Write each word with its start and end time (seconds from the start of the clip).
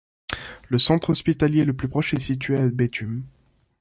Le 0.69 0.79
centre 0.79 1.11
hospitalier 1.11 1.63
le 1.63 1.73
plus 1.75 1.87
proche 1.87 2.15
est 2.15 2.19
situé 2.19 2.57
à 2.57 2.67
Béthune. 2.67 3.23